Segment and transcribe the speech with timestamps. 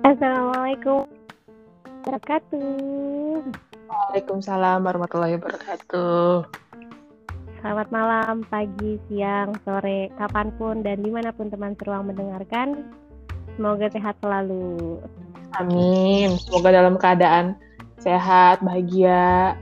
[0.00, 1.04] Assalamualaikum
[2.00, 3.44] wabarakatuh.
[3.84, 6.48] Waalaikumsalam warahmatullahi wabarakatuh.
[7.60, 12.88] Selamat malam, pagi, siang, sore, kapan pun dan di mana pun teman seruang mendengarkan.
[13.60, 15.04] Semoga sehat selalu.
[15.60, 16.32] Amin.
[16.48, 17.60] Semoga dalam keadaan
[18.00, 19.52] sehat, bahagia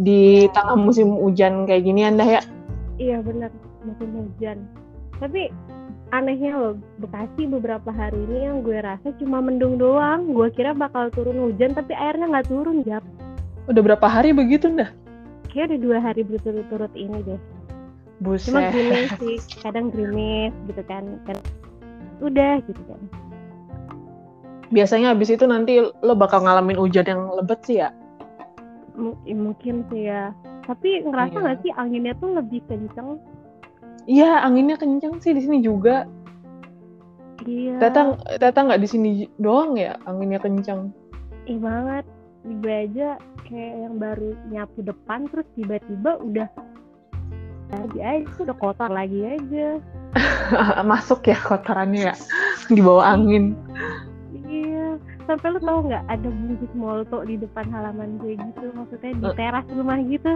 [0.00, 2.42] di tengah musim hujan kayak gini Anda ya.
[2.96, 3.52] Iya benar,
[3.84, 4.64] musim hujan.
[5.20, 5.52] Tapi
[6.14, 10.30] anehnya loh, Bekasi beberapa hari ini yang gue rasa cuma mendung doang.
[10.30, 13.02] Gue kira bakal turun hujan, tapi airnya nggak turun, Jap.
[13.66, 14.88] Udah berapa hari begitu dah?
[15.50, 17.40] Kayak udah dua hari berturut-turut ini deh.
[18.22, 18.54] Buset.
[18.54, 21.18] Cuma gerimis sih, kadang gerimis gitu kan.
[21.26, 21.36] kan
[22.22, 23.00] udah gitu kan.
[24.70, 27.90] Biasanya habis itu nanti lo bakal ngalamin hujan yang lebat sih ya?
[28.94, 30.30] M- mungkin sih ya.
[30.64, 31.42] Tapi ngerasa Iya.
[31.42, 33.18] nggak sih anginnya tuh lebih kenceng?
[34.04, 36.04] Iya, anginnya kenceng sih di sini juga.
[37.44, 37.76] Iya.
[37.80, 40.92] Tata Tata nggak di sini doang ya anginnya kenceng.
[41.44, 42.04] Ih banget.
[42.44, 43.08] Di gue aja
[43.48, 46.48] kayak yang baru nyapu depan terus tiba-tiba udah
[47.72, 49.80] lagi aja udah kotor lagi aja.
[50.90, 52.14] Masuk ya kotorannya ya
[52.68, 53.56] di bawah angin.
[54.44, 55.00] Iya.
[55.24, 59.34] Sampai lu tau nggak ada bungkus molto di depan halaman gue gitu, maksudnya di Eh.
[59.34, 60.32] teras rumah gitu.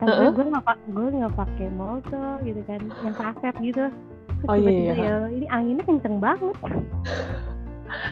[0.00, 0.32] Tapi Heeh.
[0.32, 0.64] gue nggak
[0.96, 3.84] gue nggak pakai molto gitu kan, yang kaset gitu.
[4.40, 5.04] Terus Oh, iya, tiba-tiba iya.
[5.04, 6.56] ya, ini anginnya kenceng banget.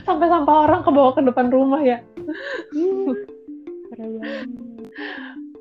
[0.04, 2.04] Sampai sampah orang ke bawah ke depan rumah ya.
[2.76, 3.16] Iya.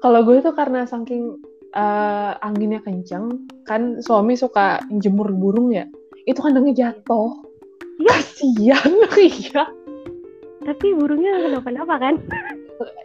[0.04, 1.40] Kalau gue tuh karena saking
[1.72, 5.88] eh, anginnya kenceng, kan suami suka jemur burung ya.
[6.28, 7.32] Itu kandangnya jatuh.
[8.04, 8.12] Iya.
[8.12, 8.92] Kasian,
[9.32, 9.64] iya.
[10.68, 12.16] Tapi burungnya kenapa-napa kan?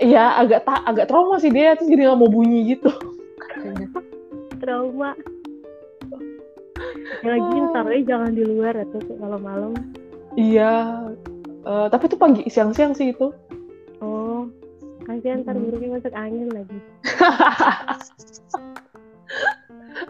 [0.03, 2.91] Iya, agak agak trauma sih dia, terus jadi nggak mau bunyi gitu.
[4.63, 5.11] Trauma.
[7.23, 9.73] Ya lagi ntar aja jangan di luar atau kalau malam.
[10.35, 10.73] Iya,
[11.67, 13.31] eh, tapi tuh pagi siang-siang sih itu.
[14.03, 14.49] Oh,
[15.07, 15.71] kasihan ntar Mm-mm.
[15.71, 16.79] burungnya masuk angin lagi.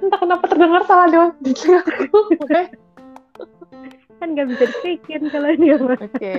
[0.03, 2.19] Entah kenapa terdengar salah dong di telingaku.
[2.39, 2.63] Oke.
[4.23, 5.77] Kan nggak bisa dipikirin kalau dia.
[5.79, 6.35] Oke.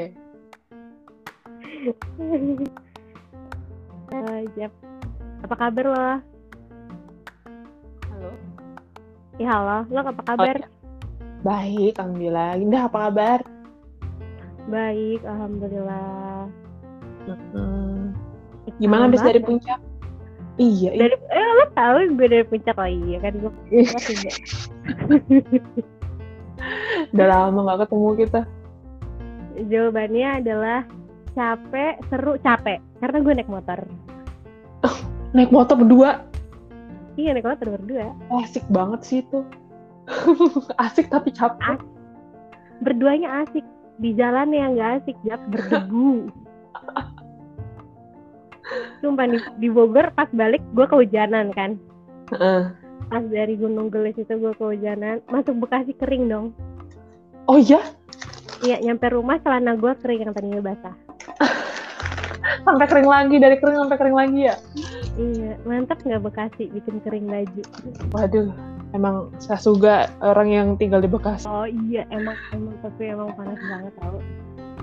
[4.13, 4.69] Eh, Jap.
[5.41, 6.21] Apa kabar lo?
[8.23, 8.39] Halo.
[9.35, 10.55] Ya halo, lo apa kabar?
[10.55, 10.67] iya.
[11.43, 12.55] Baik, alhamdulillah.
[12.55, 13.39] Indah apa kabar?
[14.71, 16.47] Baik, alhamdulillah.
[17.27, 18.15] Hmm.
[18.79, 19.75] Gimana habis dari puncak?
[20.55, 21.03] Iya, iya.
[21.03, 23.51] Dari eh lo tahu gue dari puncak oh iya kan gue.
[27.11, 28.41] Udah lama nggak ketemu kita.
[29.67, 30.79] Jawabannya adalah
[31.35, 32.79] capek, seru, capek.
[33.03, 33.83] Karena gue naik motor.
[35.35, 36.23] Naik motor berdua.
[37.13, 38.09] Iya naik motor berdua.
[38.41, 39.45] Asik banget sih itu.
[40.83, 41.77] Asik tapi capek.
[42.81, 43.61] Berduanya asik.
[44.01, 46.33] Di jalan yang nggak asik, Jap, berdebu.
[49.05, 51.77] Sumpah di, di Bogor pas balik gue kehujanan kan.
[52.33, 52.73] Heeh.
[53.11, 55.21] Pas dari Gunung Gelis itu gue kehujanan.
[55.29, 56.57] Masuk Bekasi kering dong.
[57.45, 57.85] Oh iya?
[58.65, 60.95] Iya nyampe rumah celana gue kering yang tadinya basah.
[62.65, 64.55] Sampai kering lagi, dari kering sampai kering lagi ya?
[65.13, 67.61] Iya mantap nggak Bekasi bikin kering baju.
[68.17, 68.49] Waduh,
[68.97, 71.45] emang saya juga orang yang tinggal di Bekasi.
[71.45, 74.17] Oh iya emang emang tapi emang panas banget tau.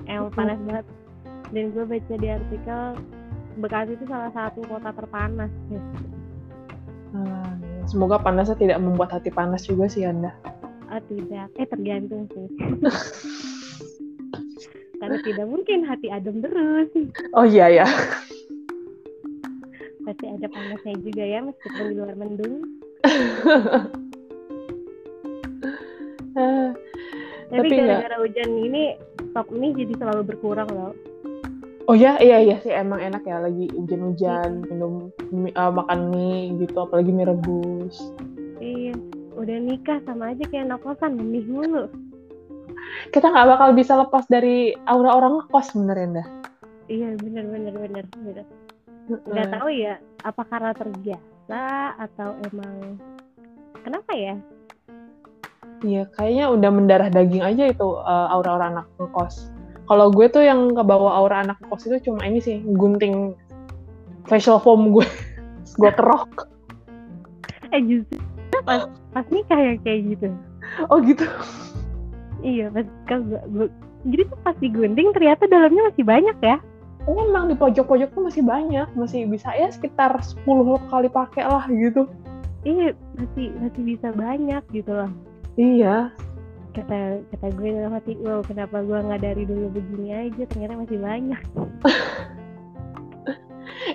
[0.06, 0.86] Emang panas banget.
[1.50, 2.82] Dan gue baca di artikel
[3.58, 5.50] Bekasi itu salah satu kota terpanas.
[5.66, 5.82] Ya.
[7.10, 7.58] Hmm,
[7.90, 10.30] semoga panasnya tidak membuat hati panas juga sih Anda.
[10.90, 12.46] Oh tidak, eh tergantung sih.
[15.00, 16.86] Karena tidak mungkin hati adem terus.
[17.34, 17.86] Oh iya ya.
[20.10, 22.66] Pasti ada panasnya juga ya meskipun di luar mendung.
[27.54, 28.98] Tapi, gara-gara hujan ini
[29.30, 30.90] stok mie jadi selalu berkurang loh.
[31.86, 36.58] oh ya, iya iya sih emang enak ya lagi hujan-hujan minum mie- eh, makan mie
[36.58, 38.10] gitu, apalagi mie rebus.
[38.58, 38.98] Iya,
[39.38, 41.86] udah nikah sama aja kayak anak kosan mie mulu.
[43.14, 46.26] Kita nggak bakal bisa lepas dari aura orang ngekos sebenarnya dah.
[46.90, 48.46] Iya bener bener bener bener.
[49.10, 51.62] Nggak tahu ya apa karena terbiasa
[51.98, 52.74] atau emang
[53.82, 54.34] kenapa ya?
[55.80, 59.48] Iya, kayaknya udah mendarah daging aja itu eh, aura-aura anak ngekos.
[59.88, 63.34] Kalau gue tuh yang kebawa aura anak ngekos itu cuma ini sih, gunting
[64.28, 65.06] facial foam gue.
[65.80, 66.50] Gue kerok.
[67.70, 68.18] Eh justru
[68.66, 70.26] pas pas nikah ya kayak gitu.
[70.90, 71.24] Oh gitu.
[72.42, 72.84] Iya pas
[73.22, 73.72] gua-
[74.04, 76.56] jadi tuh pas digunting ternyata dalamnya masih banyak ya.
[77.10, 80.46] Emang di pojok-pojok tuh masih banyak, masih bisa ya sekitar 10
[80.86, 82.06] kali pakai lah gitu.
[82.62, 85.10] Iya masih masih bisa banyak gitu loh.
[85.58, 86.14] Iya.
[86.70, 91.02] kata kata gue dalam hati wow kenapa gue nggak dari dulu begini aja ternyata masih
[91.02, 91.42] banyak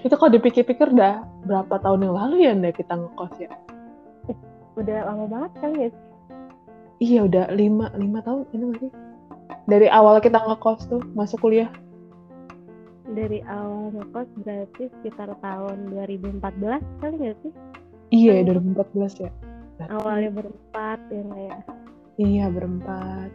[0.05, 3.47] itu kalau dipikir-pikir udah berapa tahun yang lalu ya Nda kita ngekos ya
[4.75, 5.89] udah lama banget kali ya
[6.99, 8.91] iya udah lima lima tahun ini masih
[9.71, 11.71] dari awal kita ngekos tuh masuk kuliah
[13.13, 17.51] dari awal ngekos berarti sekitar tahun 2014 kali nggak sih?
[18.09, 19.31] Iya Tahun- 2014 ya.
[19.91, 21.57] Awalnya berempat ya ya?
[22.15, 23.29] Iya berempat.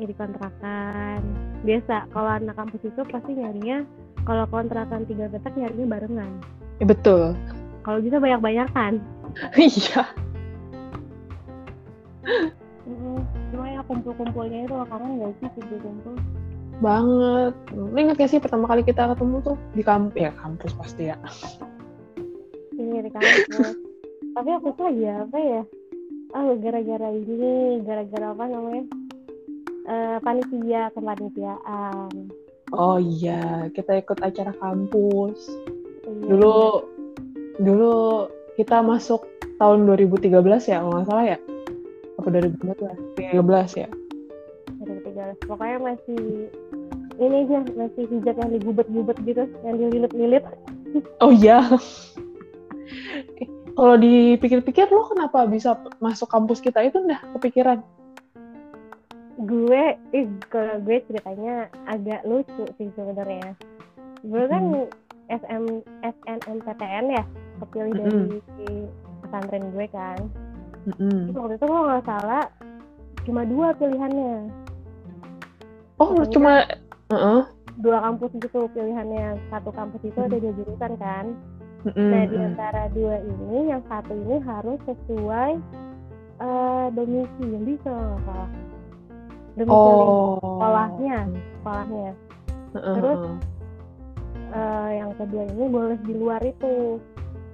[0.00, 1.20] Ya di kontrakan.
[1.62, 3.84] Biasa kalau anak kampus itu pasti nyarinya
[4.24, 6.32] kalau kontrakan tiga petak nyarinya barengan.
[6.78, 7.34] Ya, betul.
[7.82, 9.00] Kalau bisa banyak banyakan
[9.60, 10.02] iya
[13.52, 16.14] cuma ya kumpul-kumpulnya itu kangen nggak sih kumpul-kumpul
[16.78, 17.54] banget.
[17.74, 19.56] Lu ingat gak sih pertama kali kita ketemu tuh?
[19.74, 21.16] Di kampus ya kampus pasti ya.
[22.74, 23.76] Ini di kampus.
[24.34, 25.62] Tapi aku tuh lagi apa ya?
[26.36, 28.84] Ah gara-gara ini gara-gara apa namanya?
[29.88, 32.10] Eh panitia kepanitiaan.
[32.70, 35.48] Oh iya kita ikut acara kampus.
[36.08, 36.24] Iya.
[36.24, 36.56] dulu
[37.60, 37.96] dulu
[38.56, 39.28] kita masuk
[39.60, 40.32] tahun 2013
[40.70, 41.38] ya kalau nggak salah ya?
[42.18, 43.88] Apa 2014 13 ya?
[43.92, 43.97] 2013
[45.44, 46.48] pokoknya masih
[47.18, 50.44] ini aja masih hijab yang digubet-gubet gitu yang dililit-lilit.
[51.18, 51.66] Oh iya.
[53.78, 57.78] Kalau dipikir-pikir lo kenapa bisa masuk kampus kita itu udah kepikiran?
[59.38, 63.54] Gue eh kalau gue ceritanya agak lucu sih sebenarnya.
[64.26, 64.90] Gue kan
[65.30, 65.64] SM
[66.02, 67.24] SNMPTN ya
[67.62, 68.40] kepilih dari
[69.22, 70.18] pesantren gue kan.
[70.90, 71.30] Mm-mm.
[71.30, 72.44] Terus waktu itu kalau nggak salah
[73.28, 74.48] cuma dua pilihannya
[75.98, 76.52] oh Pokoknya- cuma
[77.10, 77.40] Heeh.
[77.78, 79.38] dua kampus gitu pilihannya.
[79.50, 81.26] Satu kampus itu ada dua jurusan kan?
[81.86, 85.62] Mm-mm, nah di antara dua ini yang satu ini harus sesuai
[86.38, 88.50] eh domisili salah
[89.54, 90.38] domisili oh.
[90.42, 91.18] sekolahnya
[91.62, 92.10] sekolahnya.
[92.74, 93.38] Heeh, terus-.
[94.48, 96.98] Eh, yang kedua ini boleh di luar itu.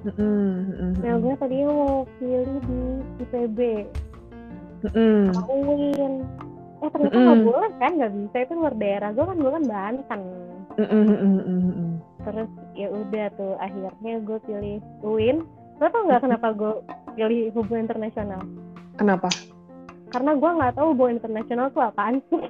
[0.05, 2.81] Mm-mm, nah gue tadi mau pilih di
[3.25, 3.59] IPB
[4.85, 6.15] sama UIN
[6.85, 9.09] eh ternyata nggak boleh kan nggak bisa itu luar daerah.
[9.17, 10.21] Gue kan gue kan Banten.
[12.25, 15.49] Terus ya udah tuh akhirnya gue pilih UIN.
[15.81, 16.73] Lo tau nggak kenapa gue
[17.17, 18.45] pilih hubungan internasional?
[19.01, 19.33] Kenapa?
[20.13, 22.45] Karena gue nggak tahu hubungan internasional tuh apaan sih.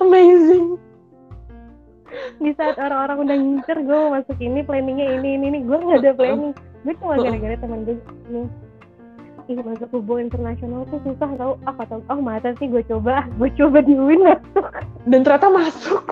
[0.00, 0.80] Amazing.
[2.40, 5.58] Di saat orang-orang udah ngincer gue masuk ini planningnya ini ini ini.
[5.68, 6.56] Gue nggak ada planning.
[6.82, 7.96] Gue cuma gara-gara teman gue
[8.32, 8.48] nih
[9.50, 11.54] ih masuk hubungan internasional tuh susah tau.
[11.66, 13.26] Ah kata oh masa sih gue coba?
[13.40, 14.66] Gue coba di UIN masuk.
[15.08, 16.04] Dan ternyata masuk.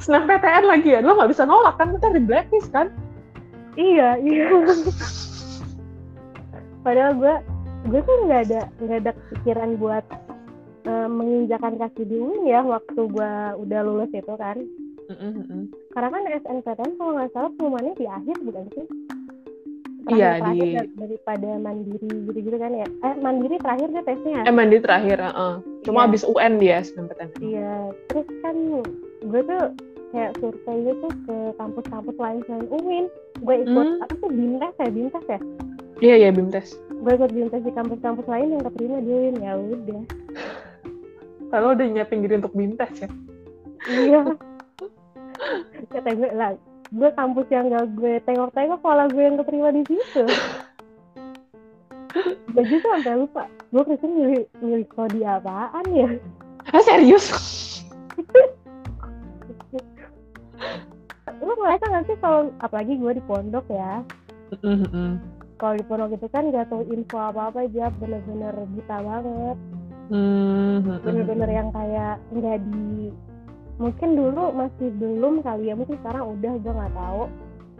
[0.00, 1.00] Senam PTN lagi ya?
[1.00, 1.96] Lo nggak bisa nolak kan?
[1.96, 2.92] Kita di blacklist kan?
[3.76, 4.46] Iya iya.
[6.84, 7.34] Padahal gue
[7.86, 10.04] gue tuh nggak ada nggak ada pikiran buat
[10.84, 13.32] eh, menginjakan kaki di UIN ya waktu gue
[13.62, 14.60] udah lulus itu kan.
[15.06, 15.62] Mm-mm, mm-mm.
[15.94, 18.86] karena kan SNPTN kalau nggak salah pengumumannya di akhir bukan sih
[20.08, 22.86] Iya, terakhir di- dar- daripada mandiri gitu-gitu kan ya.
[23.02, 25.54] Eh mandiri terakhir deh tesnya eh mandi terakhir heeh.
[25.82, 26.08] cuma Iya.
[26.08, 27.74] abis UN dia senam PTN iya
[28.06, 28.56] terus kan
[29.20, 29.62] gue tuh
[30.08, 33.06] kayak survei gitu ke kampus-kampus lain selain UIN
[33.36, 34.00] gue ikut Hmm.
[34.00, 35.40] apa sih bintas ya bintas ya?
[35.96, 36.66] Iya iya bimtes.
[36.94, 40.02] Gue ikut bintas di kampus-kampus lain yang keterima di UIN ya udah.
[41.50, 43.08] Kalau udah nyiapin diri untuk bimtes ya?
[43.86, 44.22] Iya.
[45.88, 46.52] Kata gue lah
[46.94, 50.24] gue kampus yang gak gue tengok-tengok malah gue yang keterima di situ.
[52.54, 53.44] Gue juga sampai lupa.
[53.74, 56.08] Gue Kristen milih milih kode apaan ya?
[56.72, 57.28] Ah serius?
[61.42, 64.02] Lu ngerasa gak sih kalau apalagi gue di pondok ya?
[64.62, 65.18] Mm-mm.
[65.58, 69.58] kalau di pondok itu kan gak tahu info apa apa aja bener-bener buta banget.
[70.06, 71.02] Mm, mm-mm.
[71.02, 73.10] bener-bener yang kayak nggak di
[73.76, 77.24] mungkin dulu masih belum kali ya mungkin sekarang udah gue nggak tahu.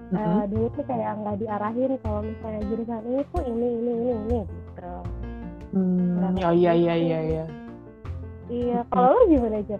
[0.06, 0.22] Mm-mm.
[0.22, 4.38] Eh, dulu tuh kayak nggak diarahin kalau misalnya jurusan ini tuh ini ini ini ini
[4.46, 4.94] gitu.
[5.74, 7.44] Hmm, oh iya iya iya iya.
[8.46, 9.76] Iya kalau lu gimana aja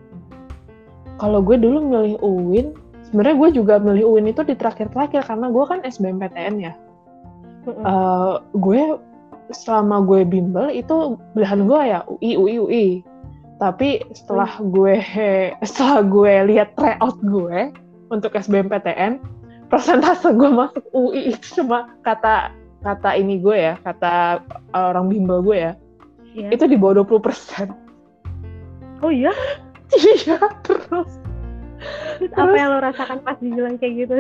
[1.17, 2.77] kalau gue dulu milih UIN
[3.09, 6.73] sebenarnya gue juga milih UIN itu di terakhir-terakhir karena gue kan SBMPTN ya.
[7.67, 8.81] Eh, gue
[9.51, 12.87] selama gue bimbel itu pilihan gue ya UI UI UI
[13.57, 14.97] tapi setelah gue
[15.69, 17.73] setelah gue lihat tryout gue
[18.13, 19.19] untuk SBMPTN
[19.67, 22.55] persentase gue masuk UI itu cuma kata
[22.87, 25.73] kata ini gue ya kata orang bimbel gue ya
[26.37, 26.53] Iya.
[26.53, 27.73] itu di bawah 20 persen.
[29.01, 29.33] Oh iya?
[29.97, 31.11] Iya terus.
[32.19, 34.15] Terus apa yang lo rasakan pas dibilang kayak gitu?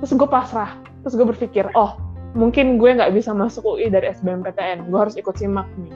[0.00, 0.72] terus gue pasrah.
[1.04, 2.00] Terus gue berpikir oh
[2.32, 5.92] mungkin gue nggak bisa masuk UI dari SBMPTN gue harus ikut simak nih.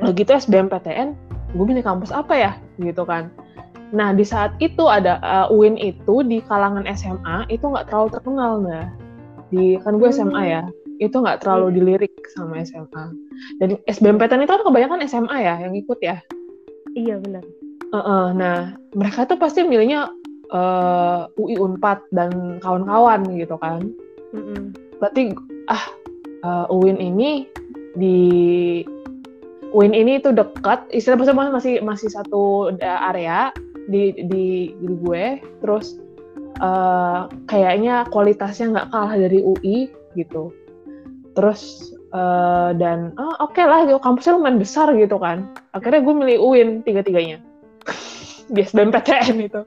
[0.00, 1.14] Nah gitu SBMPTN
[1.52, 2.52] gue pilih kampus apa ya?
[2.80, 3.32] Gitu kan.
[3.92, 8.52] Nah di saat itu ada uh, UIN itu di kalangan SMA itu nggak terlalu terkenal
[8.64, 8.88] nah
[9.52, 10.62] di kan gue SMA ya.
[11.00, 13.04] Itu nggak terlalu dilirik sama SMA
[13.58, 16.20] dan SBMPTN itu kan kebanyakan SMA ya yang ikut ya?
[16.96, 17.44] Iya benar.
[17.92, 20.08] Uh -uh, nah mereka tuh pasti milihnya
[20.48, 23.92] uh, UI Unpad dan kawan-kawan gitu kan.
[24.32, 25.34] Mm -mm berarti
[25.66, 25.84] ah
[26.46, 27.50] uh, UIN ini
[27.98, 28.18] di
[29.72, 33.50] UIN ini itu dekat istilah maksudnya masih masih satu area
[33.88, 35.98] di di, di gue terus
[36.60, 40.52] uh, kayaknya kualitasnya nggak kalah dari UI gitu
[41.32, 46.14] terus uh, dan oh, oke okay lah gitu kampusnya lumayan besar gitu kan akhirnya gue
[46.14, 47.40] milih UIN tiga tiganya
[48.52, 49.62] di SBMPTN itu.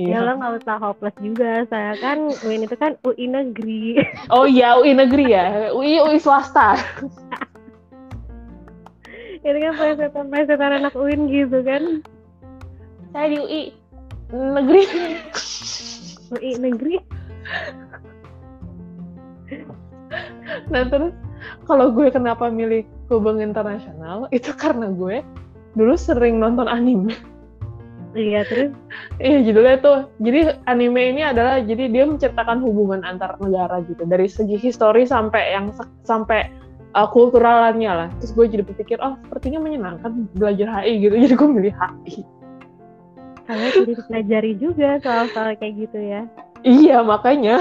[0.00, 0.24] Iya.
[0.24, 4.00] Ya lo nggak usah hopeless juga, saya kan UIN itu kan UI negeri.
[4.32, 6.80] Oh iya UI negeri ya, UI UI swasta.
[9.42, 12.00] itu kan presetan presetan anak UIN gitu kan.
[13.10, 13.62] Saya di UI
[14.30, 14.82] negeri.
[16.32, 16.96] UI negeri.
[20.68, 21.16] nah terus
[21.64, 25.24] kalau gue kenapa milih hubung internasional itu karena gue
[25.74, 27.16] dulu sering nonton anime.
[28.12, 28.70] Iya terus?
[29.16, 29.98] Iya judulnya tuh.
[30.20, 35.56] Jadi anime ini adalah jadi dia menceritakan hubungan antar negara gitu dari segi histori sampai
[35.56, 35.72] yang
[36.04, 36.61] sampai
[36.94, 38.08] uh, kulturalannya lah.
[38.20, 41.14] Terus gue jadi berpikir oh sepertinya menyenangkan belajar HI gitu.
[41.26, 42.16] Jadi gue milih HI.
[43.42, 46.22] Karena jadi pelajari juga soal-soal kayak gitu ya.
[46.62, 47.58] Iya makanya.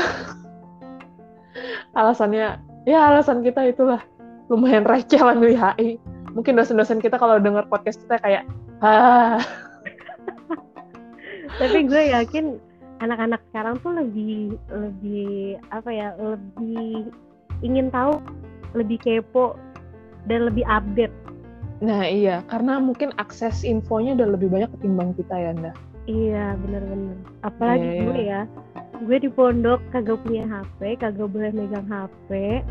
[1.97, 3.99] Alasannya ya alasan kita itulah
[4.47, 5.97] lumayan receh lah milih HI.
[6.31, 8.45] Mungkin dosen-dosen kita kalau dengar podcast kita kayak
[8.81, 9.41] ah
[11.61, 12.57] tapi gue yakin
[13.01, 17.09] anak-anak sekarang tuh lebih lebih apa ya lebih
[17.61, 18.17] ingin tahu
[18.77, 19.59] lebih kepo
[20.29, 21.13] dan lebih update.
[21.81, 22.45] Nah iya.
[22.47, 25.73] Karena mungkin akses infonya udah lebih banyak ketimbang kita ya Nda.
[26.09, 28.43] Iya bener-bener apalagi yeah, gue yeah.
[28.45, 29.01] ya.
[29.01, 32.61] Gue di pondok kagak punya HP kagak boleh megang HP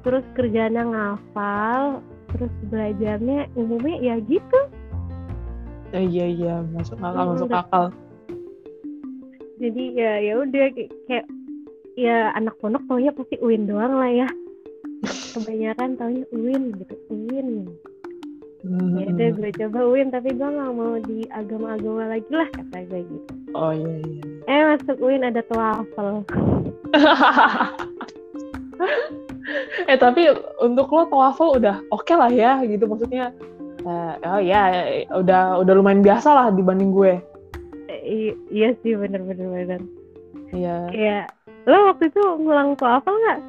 [0.00, 2.00] terus kerjanya ngafal
[2.32, 4.60] terus belajarnya umumnya ya gitu.
[5.90, 6.54] Eh, iya iya.
[6.72, 7.84] Masuk akal hmm, masuk akal.
[9.60, 10.64] Jadi ya ya udah
[11.08, 11.26] kayak
[11.98, 14.28] ya anak pondok ya pasti Uin doang lah ya
[15.30, 17.70] kebanyakan taunya Uin gitu Uin.
[18.60, 18.92] Hmm.
[19.00, 23.00] ya udah gue coba Uin tapi gue gak mau di agama-agama lagi lah kata gue
[23.08, 23.32] gitu.
[23.56, 24.20] Oh iya iya.
[24.44, 26.26] Eh masuk Uin ada tuafel
[29.90, 30.30] eh tapi
[30.62, 33.32] untuk lo tawafel udah oke okay lah ya gitu maksudnya.
[33.80, 34.60] Uh, oh ya
[35.16, 37.16] udah udah lumayan biasa lah dibanding gue.
[38.52, 39.80] Iya sih bener-bener bener.
[40.52, 40.76] Iya.
[40.92, 41.24] Iya
[41.68, 43.40] lo waktu itu ngulang apa nggak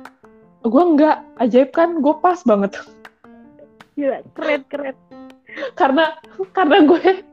[0.61, 1.17] gue nggak.
[1.41, 2.77] Ajaib kan gue pas banget.
[3.97, 4.95] Gila, keren keren.
[5.75, 6.15] Karena
[6.53, 7.25] karena gue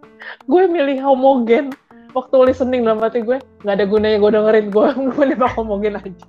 [0.48, 1.72] gue milih homogen.
[2.16, 4.66] Waktu listening dalam hati gue nggak ada gunanya gue dengerin.
[4.72, 6.28] Gue gue nembak homogen aja.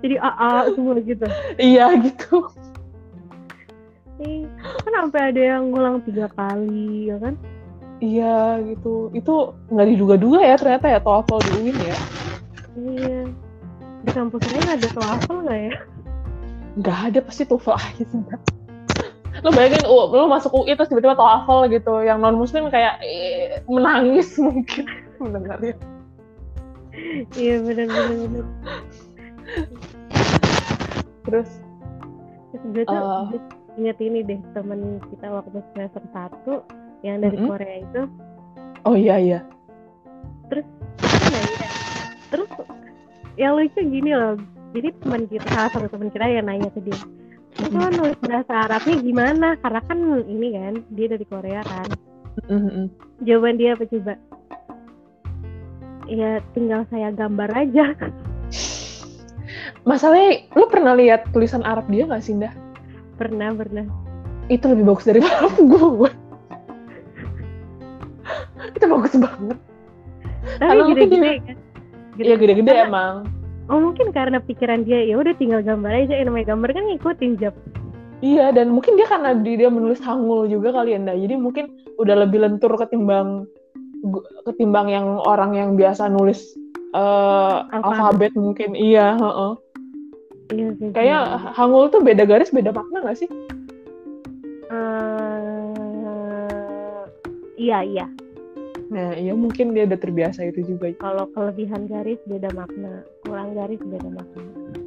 [0.00, 1.26] Jadi AA semua gitu.
[1.58, 2.36] Iya gitu.
[4.16, 4.48] Ih,
[4.80, 7.34] kan sampai ada yang ngulang tiga kali ya kan?
[8.00, 9.12] Iya gitu.
[9.12, 11.98] Itu nggak diduga-duga ya ternyata ya TOEFL di UIN ya.
[12.76, 13.20] Iya.
[14.06, 15.74] Di kampus lain ada TOEFL nggak ya?
[16.76, 18.20] Nggak ada pasti TOEFL aja sih.
[19.44, 22.04] Lo bayangin lo masuk UI terus tiba-tiba TOEFL gitu.
[22.04, 24.84] Yang non muslim kayak eh, menangis mungkin
[25.20, 25.74] mendengarnya.
[27.36, 28.46] Iya benar-benar.
[31.28, 31.50] Terus?
[32.54, 33.28] Terus gue tuh uh,
[33.76, 36.64] inget ini deh temen kita waktu semester satu
[37.04, 37.50] yang dari mm -hmm.
[37.52, 38.02] Korea itu
[38.88, 39.40] oh iya iya
[40.48, 40.66] terus
[41.04, 41.68] ya, ya.
[42.32, 42.50] terus
[43.36, 44.40] yang lucu gini loh
[44.76, 47.00] jadi teman kita salah satu teman kita yang nanya ke dia
[47.56, 49.48] itu kan nulis bahasa Arabnya gimana?
[49.64, 51.88] Karena kan ini kan dia dari Korea kan.
[52.52, 52.84] Mm-hmm.
[53.24, 54.14] jawaban dia apa coba?
[56.04, 57.96] Ya tinggal saya gambar aja.
[59.88, 62.52] Masalahnya lu pernah lihat tulisan Arab dia nggak sih Indah?
[63.16, 63.88] pernah pernah.
[64.52, 66.10] Itu lebih bagus dari Arab gue
[68.76, 69.58] itu bagus banget.
[70.60, 71.56] Tapi gede-gede kan?
[72.20, 73.35] Iya gede-gede emang
[73.70, 77.32] oh mungkin karena pikiran dia ya udah tinggal gambar aja yang namanya gambar kan ngikutin
[77.38, 77.54] jab
[78.22, 82.42] iya dan mungkin dia karena dia menulis hangul juga kali ya jadi mungkin udah lebih
[82.42, 83.44] lentur ketimbang
[84.46, 86.54] ketimbang yang orang yang biasa nulis
[86.94, 88.32] uh, alfabet.
[88.32, 89.52] alfabet mungkin iya uh -uh.
[90.54, 90.94] Iya sih.
[90.94, 93.26] Kayak hangul tuh beda garis, beda makna gak sih?
[94.70, 95.74] Uh,
[97.58, 98.06] iya iya.
[98.86, 100.94] Nah, iya mungkin dia udah terbiasa itu juga.
[101.02, 104.44] Kalau kelebihan garis beda makna, kurang garis beda makna.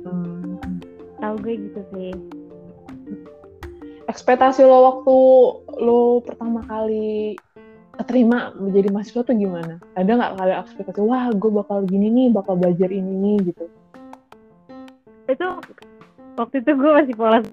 [0.07, 0.57] Hmm.
[1.19, 2.11] setahu gue gitu sih
[4.07, 5.15] ekspektasi lo waktu
[5.83, 7.37] lo pertama kali
[7.99, 9.77] keterima menjadi mahasiswa tuh gimana?
[9.99, 13.67] Ada nggak kali ekspektasi, wah gue bakal gini nih, bakal belajar ini nih gitu?
[15.29, 15.45] itu
[16.35, 17.45] waktu itu gue masih polos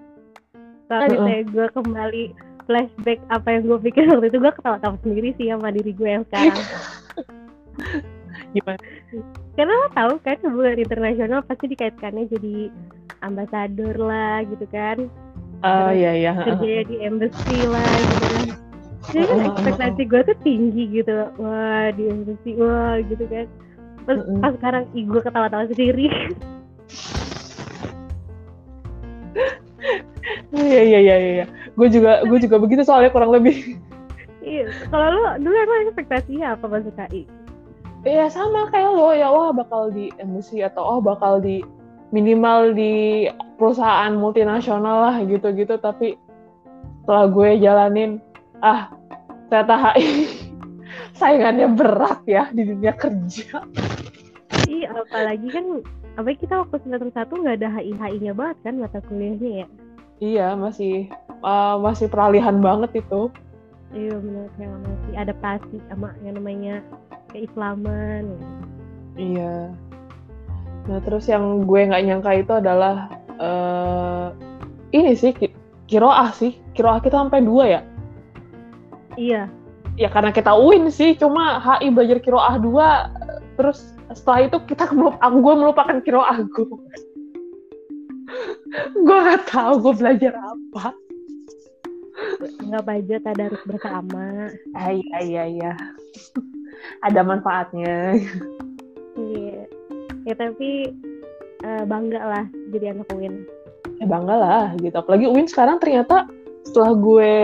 [0.88, 2.22] soalnya saya gue kembali
[2.66, 6.24] flashback apa yang gue pikir waktu itu gue ketawa-tawa sendiri sih sama diri gue yang
[6.28, 6.60] sekarang
[8.52, 8.82] Gimana?
[9.56, 12.68] karena lo tahu kan hubungan internasional pasti dikaitkannya jadi
[13.24, 15.08] ambasador lah gitu kan
[15.56, 16.32] Terus iya iya.
[16.36, 18.44] kerjanya di embassy lah gitu kan
[19.06, 23.46] jadi kan Heeh, ekspektasi gue tuh tinggi gitu wah di embassy wah gitu kan
[24.04, 24.38] pas, Mm-mm.
[24.42, 26.06] pas sekarang ih, gue ketawa-tawa sendiri
[30.56, 31.46] Iya iya iya iya.
[31.76, 33.76] Gue juga gue juga begitu soalnya kurang lebih.
[34.46, 37.26] iya kalau lo dulu emang ekspektasinya apa masuk KI
[38.06, 41.66] Iya sama kayak lo ya wah bakal di embassy atau oh bakal di
[42.14, 43.26] minimal di
[43.58, 46.14] perusahaan multinasional lah gitu-gitu tapi
[47.02, 48.22] setelah gue jalanin
[48.62, 48.94] ah
[49.50, 50.30] ternyata HI
[51.18, 53.66] saingannya berat ya di dunia kerja.
[54.66, 55.82] Iya, apalagi kan
[56.16, 59.66] apa kita waktu semester satu nggak ada HI HI-nya banget kan mata kuliahnya ya.
[60.22, 61.10] Iya masih
[61.42, 63.32] uh, masih peralihan banget itu.
[63.94, 66.74] Iya benar kayak masih adaptasi sama yang namanya
[67.32, 68.36] keislaman.
[69.16, 69.72] Iya.
[70.86, 74.26] Nah terus yang gue nggak nyangka itu adalah eh
[74.96, 75.56] ini sih ki-
[75.88, 77.80] kiroah sih kiroah kita sampai dua ya.
[79.16, 79.48] Iya,
[79.96, 83.08] Ya karena kita UIN sih, cuma HI belajar kiroah dua,
[83.56, 86.68] terus setelah itu kita melup- gue melupakan kiroah gue.
[89.08, 90.92] gue nggak tahu gue belajar apa.
[92.66, 94.50] Nggak baca tadarus bersama.
[94.74, 95.72] Ah, iya iya iya.
[97.04, 98.16] Ada manfaatnya.
[99.16, 99.64] Iya.
[100.26, 100.92] Ya tapi
[101.64, 102.44] eh, bangga lah
[102.74, 103.46] jadi anak UIN.
[103.96, 104.92] Ya bangga lah gitu.
[104.92, 106.28] Apalagi UIN sekarang ternyata
[106.66, 107.34] setelah gue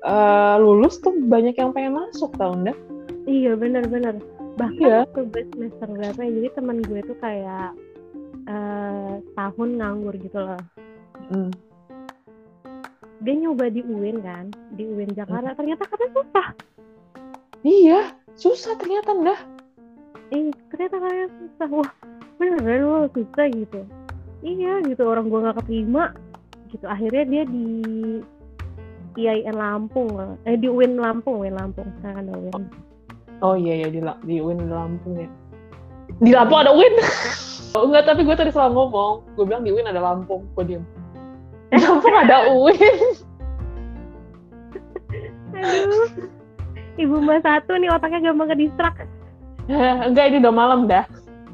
[0.00, 2.76] eh, lulus tuh banyak yang pengen masuk tau nggak?
[3.28, 4.18] Iya benar-benar.
[4.58, 5.06] Bahkan Iya.
[5.06, 7.70] waktu gue semester berapa ya, jadi teman gue tuh kayak
[8.50, 10.58] eh tahun nganggur gitu loh.
[11.30, 11.52] Hmm.
[13.20, 15.52] Dia nyoba di UIN kan, di UIN Jakarta.
[15.52, 16.46] Ternyata katanya susah.
[17.60, 18.00] Iya,
[18.36, 19.40] susah ternyata ndah.
[20.30, 21.90] eh ternyata kalian susah wah
[22.38, 23.82] beneran lo susah gitu
[24.46, 26.14] iya gitu orang gua nggak keterima
[26.70, 27.66] gitu akhirnya dia di
[29.18, 32.70] IAIN Lampung eh di UIN Lampung UIN Lampung sekarang ada UIN
[33.40, 35.28] Oh iya ya di, di UIN Lampung ya.
[36.20, 36.92] Di Lampung ada UIN.
[37.72, 39.24] oh, enggak, tapi gue tadi salah ngomong.
[39.32, 40.44] Gue bilang di UIN ada Lampung.
[40.52, 40.84] Gue diem.
[41.70, 42.98] Di Lampung ada UIN.
[45.60, 46.08] aduh
[46.96, 48.96] ibu mbak satu nih otaknya gampang ke distrak
[50.08, 51.04] enggak, ini udah malam dah.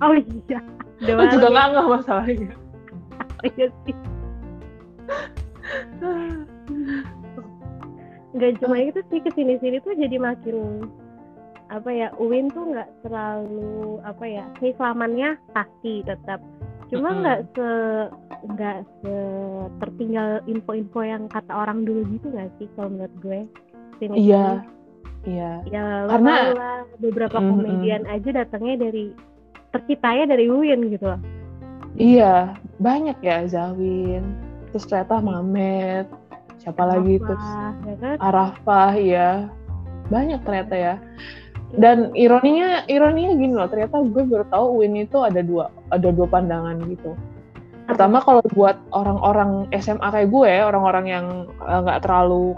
[0.00, 0.60] oh iya
[1.02, 2.46] udah juga malam nggak nggak masalahnya.
[2.46, 2.54] ya.
[3.44, 3.96] Iya sih
[8.36, 10.88] nggak cuma itu sih ke sini sini tuh jadi makin
[11.66, 16.38] apa ya UIN tuh nggak terlalu apa ya keislamannya pasti tetap
[16.86, 17.68] cuma nggak se
[18.46, 19.14] nggak se
[19.82, 23.40] tertinggal info-info yang kata orang dulu gitu nggak sih kalau menurut gue
[23.98, 24.62] sini Iya.
[25.26, 25.52] Iya.
[25.66, 27.50] ya Karena- lah beberapa Mm-mm.
[27.58, 29.10] komedian aja datangnya dari
[29.74, 31.20] terciptanya dari UIN gitu loh
[31.96, 34.20] Iya, banyak ya Zawin.
[34.68, 36.04] Terus ternyata Mamet.
[36.60, 37.40] Siapa lagi terus
[37.88, 39.48] ya kan Arafah ya.
[40.12, 40.94] Banyak ternyata ya.
[41.76, 46.24] Dan ironinya ironinya gini loh, ternyata gue baru tahu UIN itu ada dua ada dua
[46.24, 47.12] pandangan gitu.
[47.86, 51.26] Pertama kalau buat orang-orang SMA kayak gue, orang-orang yang
[51.68, 52.56] eh, nggak terlalu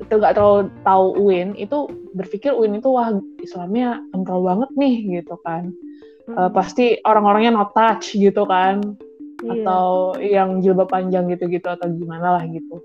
[0.00, 5.40] itu nggak terlalu tahu UIN itu berpikir UIN itu wah Islamnya kental banget nih gitu
[5.40, 5.72] kan.
[6.30, 8.80] Mm, pasti orang-orangnya no touch gitu kan
[9.42, 9.50] iya.
[9.64, 12.84] atau yang jilbab panjang gitu-gitu atau gimana lah gitu.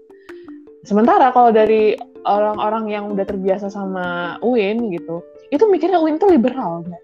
[0.85, 5.21] Sementara kalau dari orang-orang yang udah terbiasa sama UIN gitu,
[5.55, 7.03] itu mikirnya UIN tuh liberal, nggak?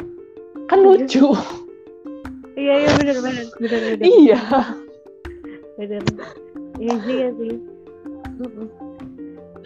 [0.68, 0.88] kan Iya.
[0.88, 1.26] lucu.
[2.56, 4.40] iya iya benar benar benar benar iya.
[5.76, 6.02] bener
[6.80, 7.52] iya sih ya sih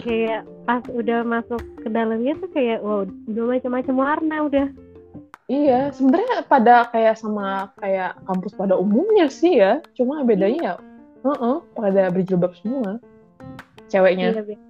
[0.02, 4.67] kayak pas udah masuk ke dalamnya tuh kayak wow udah macam-macam warna udah
[5.45, 9.78] Iya, sebenarnya pada kayak sama kayak kampus pada umumnya sih ya.
[9.93, 10.74] Cuma bedanya ya,
[11.21, 12.98] heeh, pada berjilbab semua.
[13.86, 14.34] Ceweknya.
[14.34, 14.63] Iya, be-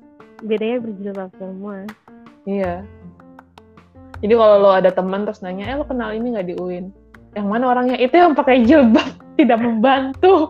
[0.43, 1.87] bedanya berjilbab semua
[2.43, 2.83] Iya.
[4.25, 6.89] Jadi kalau lo ada teman terus nanya, eh lo kenal ini nggak di UIN?
[7.37, 7.93] Yang mana orangnya?
[8.01, 9.05] Itu yang pakai jilbab
[9.37, 10.49] tidak membantu.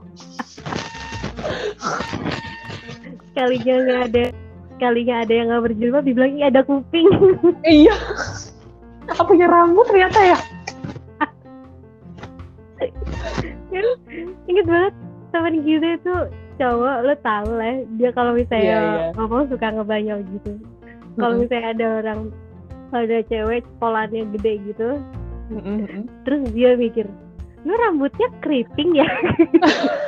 [3.35, 4.23] sekalinya nggak ada
[4.71, 7.03] sekalinya ada yang nggak berjilbab dibilang "Ih, ada kuping
[7.67, 7.91] iya.
[9.11, 10.39] Apa punya rambut ternyata ya?
[13.75, 13.87] Kan,
[14.47, 14.93] inget banget
[15.35, 16.13] temen gitu itu
[16.55, 19.07] cowok lo tau lah dia kalau misalnya Iya, iya.
[19.19, 20.63] ngomong suka ngebanyol gitu
[21.19, 22.19] kalau misalnya ada orang
[22.93, 24.89] ada cewek polannya gede gitu
[25.53, 26.05] mm-mm.
[26.27, 27.07] terus dia mikir
[27.65, 29.09] lu rambutnya keriting ya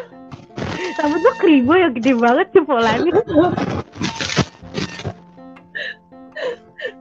[1.02, 3.14] rambut lu keribo ya gede banget sih polanya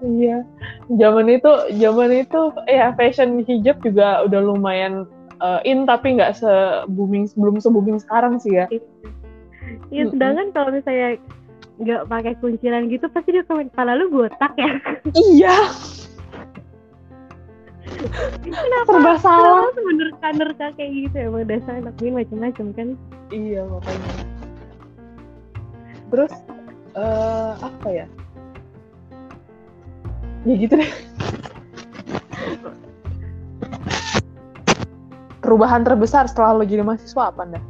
[0.04, 0.44] Iya.
[0.86, 5.08] Zaman itu, zaman itu ya fashion hijab juga udah lumayan
[5.40, 6.52] uh, in tapi nggak se
[6.92, 8.66] booming belum se booming sekarang sih ya.
[9.90, 10.12] ya Mm-mm.
[10.14, 11.18] sedangkan kalau misalnya
[11.76, 14.70] nggak pakai kunciran gitu pasti dia komen kepala lu botak ya
[15.12, 15.56] Iya.
[18.42, 19.68] kenapa Serba salah.
[19.74, 22.88] menerka-nerka kayak gitu emang dasar anak min macam-macam kan
[23.26, 24.12] Iya makanya.
[26.06, 26.32] Terus
[26.94, 28.06] eh apa ya?
[30.42, 30.90] Ya gitu deh.
[35.38, 37.60] Perubahan terbesar setelah lo jadi mahasiswa apa anda?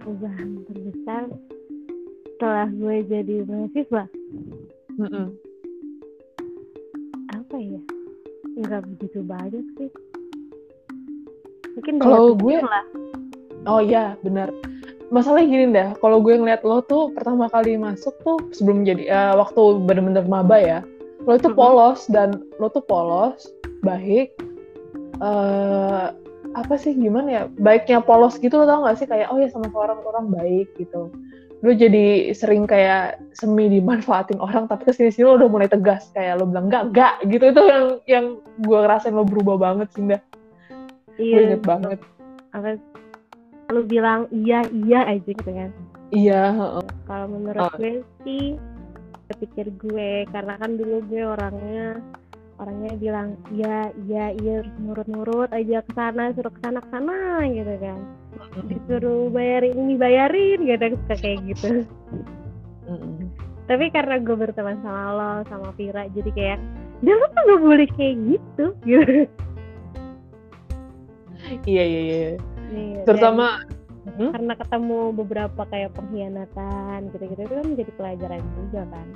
[0.00, 1.22] perubahan terbesar
[2.40, 4.08] setelah gue jadi mahasiswa
[4.96, 5.28] Mm-mm.
[7.28, 7.80] apa ya
[8.56, 9.92] nggak begitu banyak sih
[11.76, 12.84] mungkin Kalau gue- lah
[13.68, 14.48] Oh iya, benar.
[15.12, 19.32] Masalahnya gini dah, kalau gue ngeliat lo tuh pertama kali masuk tuh sebelum jadi eh,
[19.36, 20.80] waktu bener-bener maba ya,
[21.28, 21.60] lo tuh Mhm.
[21.60, 23.52] polos dan lo tuh polos,
[23.84, 24.32] baik.
[25.20, 26.06] eh
[26.56, 27.42] apa sih gimana ya?
[27.52, 31.12] Baiknya polos gitu lo tau gak sih kayak oh ya sama orang-orang baik gitu.
[31.60, 36.40] Lo jadi sering kayak semi dimanfaatin orang, tapi ke sini-sini lo udah mulai tegas kayak
[36.40, 38.24] lo bilang enggak enggak gitu itu yang yang
[38.58, 40.02] gue ngerasain lo berubah banget sih.
[40.02, 40.18] Gue
[41.20, 41.98] iya inget banget.
[42.50, 42.80] apa
[43.70, 45.70] lu bilang iya iya aja gitu kan
[46.10, 46.50] Iya.
[46.50, 46.84] heeh.
[47.06, 47.70] kalau menurut Oh.
[47.76, 48.58] gue sih
[49.30, 52.02] pikir gue karena kan dulu gue orangnya
[52.60, 57.16] orangnya bilang iya iya iya terus nurut-nurut aja ke sana suruh ke sana ke sana
[57.48, 58.00] gitu kan.
[58.68, 61.68] Disuruh bayarin ini bayarin gitu suka kayak gitu.
[63.64, 66.60] Tapi karena gue berteman sama lo sama Vira jadi kayak
[67.00, 69.14] dia lo tuh gak boleh kayak gitu gitu.
[71.64, 72.18] Iya iya iya.
[72.70, 74.32] Iya, Terutama dan Hmm?
[74.32, 79.06] karena ketemu beberapa kayak pengkhianatan gitu-gitu itu kan menjadi pelajaran juga kan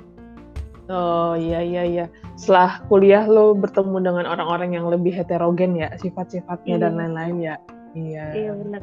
[0.87, 2.05] oh iya iya iya.
[2.35, 6.99] Setelah kuliah lo bertemu dengan orang-orang yang lebih heterogen ya sifat-sifatnya dan Iya.
[6.99, 7.55] lain-lain ya.
[7.95, 8.25] Iya.
[8.35, 8.81] iya benar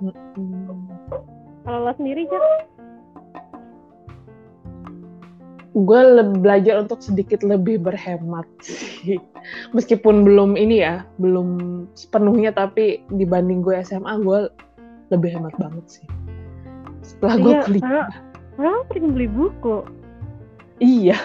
[0.00, 0.84] Mm-mm.
[1.62, 2.44] kalau lo sendiri Jar
[5.70, 9.16] Gue le- belajar untuk sedikit lebih berhemat sih.
[9.76, 11.48] Meskipun belum ini ya, belum
[11.94, 14.50] sepenuhnya tapi dibanding gue SMA gue
[15.08, 16.06] lebih hemat banget sih.
[17.06, 17.82] Setelah gue Iya, kuliah.
[17.86, 18.02] karena
[18.58, 19.76] orang sering beli buku
[20.80, 21.16] Iya.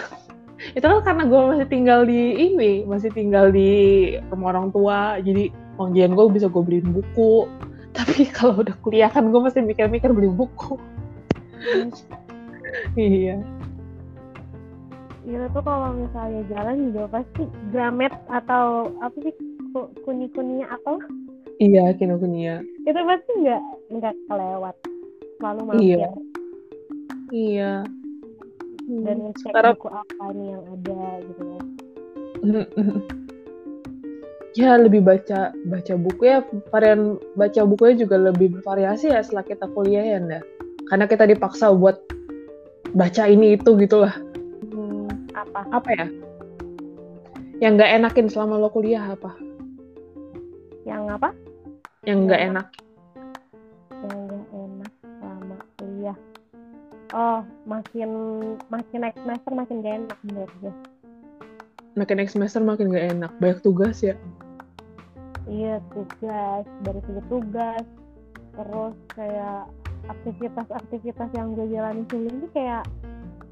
[0.72, 3.70] Itu kan karena gue masih tinggal di ini, masih tinggal di
[4.28, 7.48] rumah orang tua, jadi ujian gue bisa gue beliin buku.
[7.96, 10.76] Tapi kalau udah kuliah kan gue masih mikir-mikir beli buku.
[12.96, 13.40] iya.
[15.26, 19.34] Iya tuh kalau misalnya jalan juga pasti Gramet atau apa sih
[19.74, 21.02] ku- kuni-kuninya apa
[21.58, 22.62] Iya, Kinokuniya.
[22.86, 24.76] itu pasti nggak nggak kelewat
[25.42, 26.08] selalu mampir Iya.
[27.34, 27.72] Iya.
[28.86, 31.64] Dan Hmm, ngecek sekarang buku apa nih yang ada gitu kan
[34.56, 36.38] ya lebih baca baca buku ya.
[36.72, 40.40] Varian baca bukunya juga lebih bervariasi ya setelah kita kuliah ya Nda.
[40.86, 41.98] karena kita dipaksa buat
[42.94, 44.14] baca ini itu gitulah
[44.70, 45.66] Hmm, apa?
[45.74, 46.06] Apa ya?
[47.58, 49.34] Yang nggak enakin selama lo kuliah apa?
[50.86, 51.28] Yang apa?
[52.06, 52.66] Yang nggak enak
[57.14, 58.10] oh makin
[58.72, 60.74] makin next semester makin gak enak menurut gue.
[61.96, 63.32] Makin next semester makin nggak enak.
[63.40, 64.12] Banyak tugas ya?
[65.48, 66.68] Iya tugas.
[66.84, 67.84] Dari segi tugas.
[68.52, 69.72] Terus kayak
[70.04, 72.84] aktivitas-aktivitas yang gue jalani sebelumnya kayak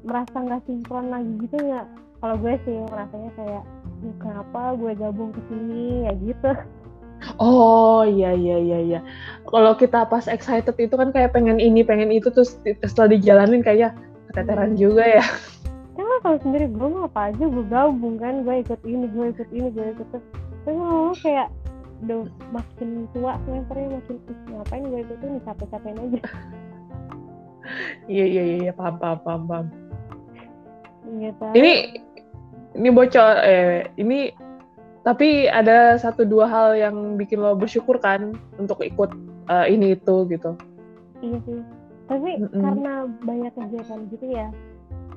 [0.05, 1.87] merasa nggak sinkron lagi gitu nggak?
[2.21, 3.63] Kalau gue sih merasanya kayak
[4.05, 6.05] "Ih, kenapa gue gabung ke sini?
[6.05, 6.51] Ya gitu
[7.39, 8.99] oh iya iya iya iya.
[9.45, 13.95] Kalau kita pas excited itu kan kayak pengen ini pengen itu terus setelah dijalanin kayak
[14.31, 15.25] keteteran juga ya.
[15.95, 19.25] Kan lo tau sendiri gue mau apa aja gue gabung kan gue ikut ini gue
[19.31, 20.19] ikut ini gue ikut itu
[20.65, 21.53] tapi mau kayak
[22.03, 26.21] udah makin tua semesternya makin "Ih, ngapain gue ikut ini capek-capekin aja.
[28.05, 29.65] Iya iya iya iya, paham paham paham paham.
[31.17, 31.73] Gitu ini
[32.75, 34.33] ini bocor eh ini
[35.05, 39.13] tapi ada satu dua hal yang bikin lo bersyukur kan untuk ikut
[39.53, 40.57] eh, ini itu gitu.
[41.21, 41.61] Iya sih.
[42.09, 42.61] Tapi Mm-mm.
[42.61, 44.49] karena banyak kegiatan gitu ya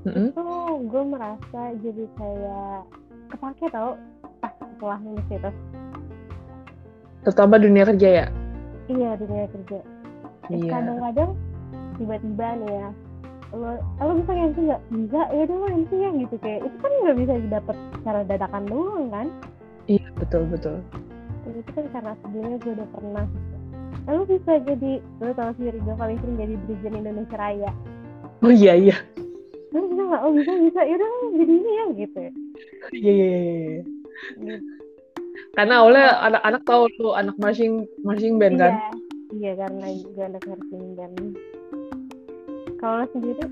[0.05, 0.33] Mm-mm.
[0.33, 0.47] itu
[0.89, 2.79] gue merasa jadi kayak
[3.33, 3.97] kepake tau
[4.45, 5.51] pas setelah itu.
[7.25, 8.27] Terutama dunia kerja ya?
[8.93, 9.79] Iya dunia kerja.
[10.49, 10.71] Iya.
[10.73, 11.31] kadang-kadang
[12.01, 12.89] tiba-tiba nih ya
[13.53, 14.83] lo lo bisa MC nggak?
[14.93, 16.35] Bisa ya udah lo MC ya gitu.
[16.41, 19.29] Kayak itu kan nggak bisa didapat secara dadakan doang kan
[19.89, 20.79] Iya, betul betul.
[21.43, 23.27] Dan itu kan karena sebelumnya gue udah pernah
[24.05, 27.73] lalu bisa jadi lo tau sendiri gue paling sering jadi Brigjen Indonesia Raya
[28.41, 28.97] Oh iya iya.
[29.69, 32.33] lo bisa nggak oh bisa bisa ya udah lo jadi ini ya gitu ya
[32.89, 33.41] Iya iya iya.
[33.45, 33.81] iya.
[34.41, 34.61] Gitu.
[35.53, 38.73] Karena awalnya anak-anak tahu tuh anak marching marching band kan.
[38.73, 38.89] iya
[39.35, 41.17] iya karena gue anak marching band
[42.79, 43.45] kalau lo sendiri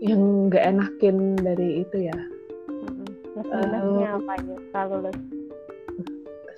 [0.00, 2.16] Yang nggak enakin dari itu ya.
[3.34, 5.12] Plus minusnya apa aja kalau lo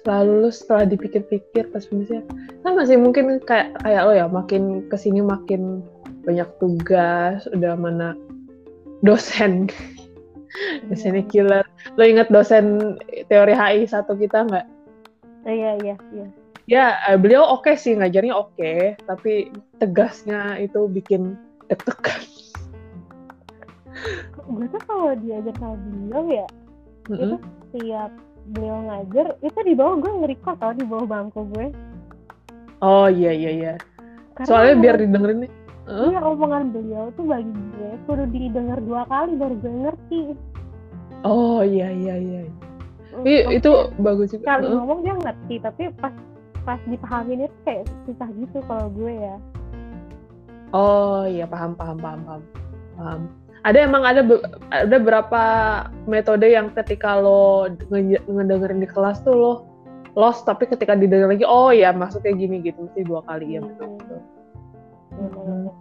[0.06, 2.30] Selalu setelah dipikir-pikir pas misalnya
[2.62, 5.82] kan masih mungkin kayak kayak lo ya makin ke sini makin
[6.22, 8.14] banyak tugas udah mana
[9.02, 9.66] dosen.
[10.86, 11.66] Dosennya killer.
[11.98, 14.66] Lo ingat dosen teori HI satu kita nggak?
[15.46, 16.28] Oh, iya iya iya.
[16.66, 19.50] Ya eh, beliau oke sih ngajarnya oke tapi
[19.82, 21.34] tegasnya itu bikin
[21.66, 22.22] deg-degan.
[24.46, 26.46] Gue tuh kalau diajar sama beliau ya
[27.06, 27.38] itu Mm-mm.
[27.70, 28.10] setiap
[28.46, 31.66] beliau ngajar itu di bawah gue nge-record tau di bawah bangku gue.
[32.78, 33.72] Oh iya iya iya.
[34.34, 35.52] Karena soalnya biar didengerin nih.
[35.86, 36.08] Heeh.
[36.10, 37.46] iya omongan beliau tuh bagi
[37.78, 40.20] gue kudu didengar dua kali baru gue ngerti.
[41.22, 42.40] Oh iya iya iya.
[43.22, 44.42] I- maksudnya itu bagus juga.
[44.44, 44.76] sekali Heeh.
[44.76, 46.14] ngomong dia ngerti tapi pas
[46.66, 49.36] pas dipahamin itu kayak susah gitu kalau gue ya.
[50.74, 52.42] Oh iya paham paham paham paham.
[52.98, 53.20] Paham
[53.66, 55.42] ada emang ada be- ada berapa
[56.06, 59.52] metode yang ketika lo nge- ngedengerin di kelas tuh lo
[60.14, 63.98] lost tapi ketika didengar lagi oh ya maksudnya gini gitu mesti dua kali ya betul
[63.98, 64.20] betul
[65.18, 65.74] Bener-bener.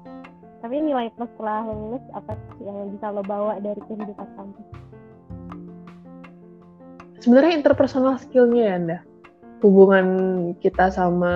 [0.65, 4.65] tapi nilai plus setelah lulus apa sih yang bisa lo bawa dari kehidupan kampus
[7.21, 8.97] sebenarnya interpersonal skillnya ya anda
[9.61, 10.07] hubungan
[10.57, 11.35] kita sama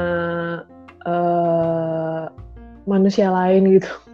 [1.05, 2.23] eh,
[2.89, 4.09] manusia lain gitu iya.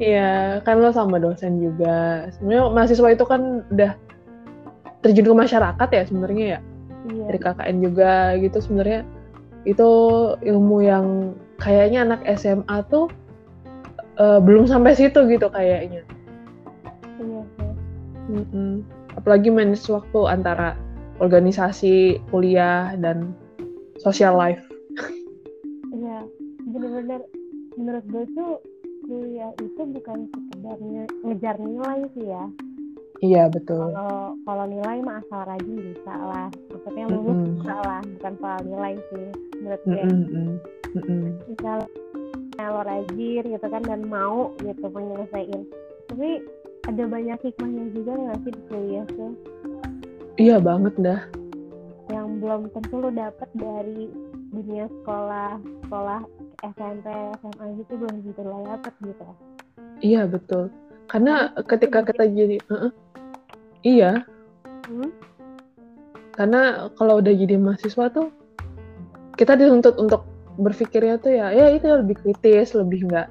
[0.00, 2.24] Iya, kan lo sama dosen juga.
[2.32, 3.92] Sebenarnya mahasiswa itu kan udah
[5.04, 6.60] terjun ke masyarakat ya sebenarnya ya.
[7.12, 9.04] iya Dari KKN juga gitu sebenarnya
[9.68, 9.90] itu
[10.40, 13.12] ilmu yang kayaknya anak SMA tuh
[14.16, 16.00] eh, belum sampai situ gitu kayaknya.
[17.20, 17.72] iya sih
[18.30, 18.86] Mm-mm.
[19.20, 20.78] Apalagi manage waktu antara
[21.20, 23.36] organisasi, kuliah dan
[24.00, 24.62] social life.
[25.92, 26.24] Iya,
[26.64, 27.20] bener-bener
[27.76, 28.50] menurut gue tuh
[29.10, 32.44] kuliah itu bukan sekedar nge- ngejar nilai sih ya.
[33.20, 33.90] Iya betul.
[33.90, 36.48] Kalau kalau nilai mah asal rajin bisa lah.
[36.70, 37.48] Maksudnya lulus Mm-mm.
[37.58, 39.26] bisa lah, bukan soal nilai sih
[39.58, 40.04] menurut gue.
[40.94, 41.22] Mm-mm.
[41.50, 41.78] Misal
[42.60, 45.64] lo rajin gitu kan dan mau gitu menyelesaikan.
[46.06, 46.44] Tapi
[46.86, 49.32] ada banyak hikmahnya juga nggak sih di kuliah tuh
[50.36, 51.20] Iya banget dah.
[52.10, 54.10] yang belum tentu lo dapet dari
[54.50, 56.20] dunia sekolah sekolah
[56.60, 57.06] SMP
[57.40, 59.26] SMA gitu belum gitu lo dapet gitu.
[60.04, 60.68] Iya betul.
[61.08, 62.92] Karena ketika kita jadi, Heeh.
[63.82, 64.12] iya.
[64.86, 65.10] Hmm?
[66.36, 68.30] Karena kalau udah jadi mahasiswa tuh
[69.34, 70.24] kita dituntut untuk
[70.60, 73.28] berpikirnya tuh ya, ya itu lebih kritis, lebih nggak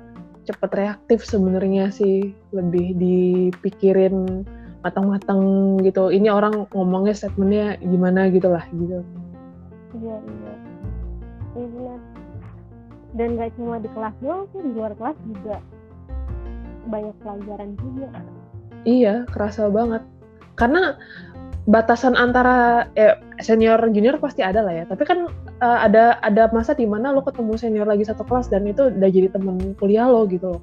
[0.50, 4.44] cepet reaktif sebenarnya sih, lebih dipikirin
[4.82, 5.42] matang-matang
[5.86, 6.10] gitu.
[6.10, 9.06] Ini orang ngomongnya statementnya gimana gitu lah gitu.
[10.02, 10.49] Iya iya.
[13.18, 15.58] Dan gak cuma di kelas doang sih, di luar kelas juga
[16.90, 18.10] banyak pelajaran juga.
[18.84, 20.02] Iya, kerasa banget.
[20.58, 20.98] Karena
[21.70, 24.84] batasan antara eh, senior junior pasti ada lah ya.
[24.90, 25.30] Tapi kan
[25.62, 29.10] eh, ada ada masa di mana lo ketemu senior lagi satu kelas dan itu udah
[29.10, 30.62] jadi temen kuliah lo gitu loh.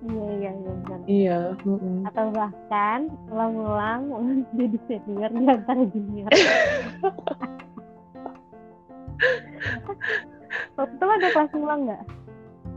[0.00, 0.98] Iya iya iya benar.
[1.04, 1.38] Iya.
[1.62, 2.08] mm-mm.
[2.08, 4.18] Atau bahkan lo ngulang lo
[4.58, 6.32] jadi senior di antara junior.
[10.74, 12.02] Waktu itu ada kelas ngulang nggak?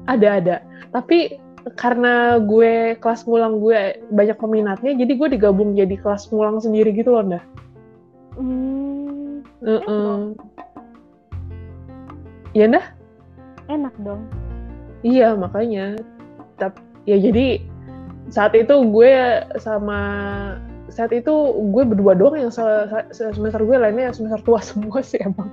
[0.08, 0.56] Ada ada.
[0.92, 1.40] Tapi
[1.80, 7.16] karena gue kelas ngulang gue banyak peminatnya, jadi gue digabung jadi kelas ngulang sendiri gitu
[7.16, 7.44] loh, dah.
[8.36, 10.18] Hmm, Heeh.
[12.54, 12.86] Iya dah.
[13.72, 14.28] enak dong.
[15.02, 15.98] Iya makanya.
[16.60, 17.64] Tap, ya jadi
[18.28, 19.12] saat itu gue
[19.58, 20.00] sama
[20.92, 21.32] saat itu
[21.74, 25.50] gue berdua doang yang se- se- semester gue lainnya semester tua semua sih emang.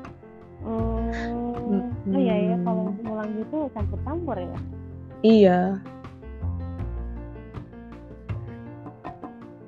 [2.08, 4.58] Oh, oh iya ya kalau ngulang gitu campur-campur ya.
[5.20, 5.60] Iya.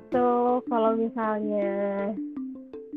[0.09, 0.21] So,
[0.65, 1.73] kalau misalnya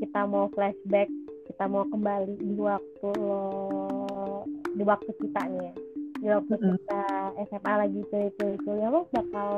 [0.01, 1.09] kita mau flashback,
[1.53, 3.45] kita mau kembali di waktu lo,
[4.73, 5.73] di waktu kita nih, ya.
[6.17, 6.73] di waktu Mm-mm.
[6.81, 7.03] kita
[7.53, 8.33] SMA lagi kuliah
[8.65, 9.53] kuliah lo bakal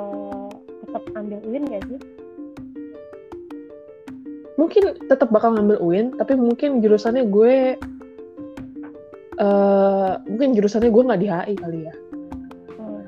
[0.82, 2.00] tetap ambil UIN gak sih?
[4.58, 7.78] Mungkin tetap bakal ngambil UIN, tapi mungkin jurusannya gue
[9.38, 11.94] eh mungkin jurusannya gue nggak di HI kali ya.
[12.74, 13.02] Hmm.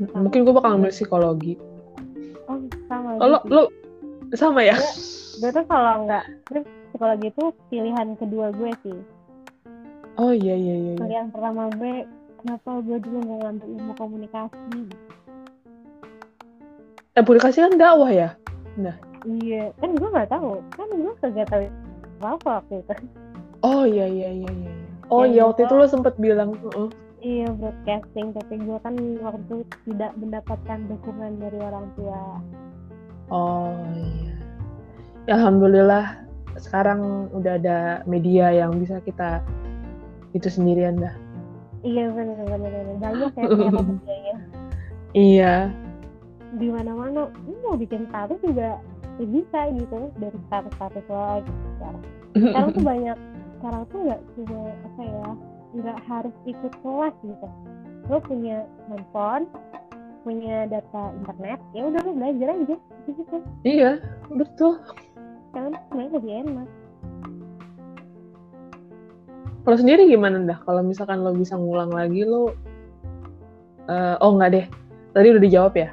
[0.00, 1.54] M- Mungkin gue bakal ngambil psikologi.
[2.46, 3.08] Oh, sama.
[3.16, 3.52] Kalau gitu.
[3.52, 3.62] lo
[4.32, 4.76] sama ya?
[5.38, 6.24] gue tuh kalau nggak
[6.90, 8.98] psikologi itu pilihan kedua gue sih
[10.18, 10.92] Oh iya iya iya.
[10.92, 10.98] iya.
[10.98, 12.02] pilihan pertama gue
[12.42, 14.80] kenapa gue dulu nggak ngambil ilmu komunikasi
[17.14, 18.34] Eh publikasi kan dakwah ya?
[19.24, 21.62] iya kan gue nggak tahu kan gue kagak tahu
[22.18, 22.94] apa apa waktu itu
[23.58, 24.72] Oh iya iya iya iya.
[25.08, 29.56] Oh iya waktu itu lo sempet bilang, "Heeh." iya broadcasting tapi gue kan waktu itu
[29.90, 32.38] tidak mendapatkan dukungan dari orang tua
[33.28, 34.32] Oh iya.
[35.26, 36.04] Ya, Alhamdulillah
[36.56, 39.42] sekarang udah ada media yang bisa kita
[40.30, 41.14] itu sendirian dah.
[41.80, 42.96] iya benar benar benar.
[42.98, 43.44] banyak ya
[43.86, 44.36] medianya
[45.12, 45.54] Iya.
[46.54, 47.20] di mana mana
[47.60, 48.78] mau bikin status juga
[49.18, 53.18] ya bisa gitu dari status status lo gitu sekarang sekarang tuh banyak
[53.58, 55.28] sekarang tuh nggak cuma apa ya
[55.76, 57.48] nggak harus ikut kelas gitu
[58.08, 59.44] lo punya handphone
[60.24, 62.76] punya data internet ya udah lo belajar aja
[63.08, 63.90] gitu iya,
[64.30, 64.78] betul.
[64.78, 66.68] tuh sebenarnya lebih enak
[69.68, 70.56] Kalau sendiri gimana dah?
[70.64, 72.56] Kalau misalkan lo bisa ngulang lagi lo
[73.84, 74.66] eh, oh nggak deh.
[75.12, 75.92] Tadi udah dijawab ya.